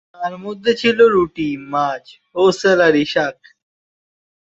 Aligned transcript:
তার 0.15 0.33
মধ্যে 0.37 0.71
ছিল 0.81 0.97
রুটি, 1.13 1.49
মাছ 1.71 2.05
ও 2.35 2.43
স্যালারী 2.59 3.05
শাক। 3.13 3.37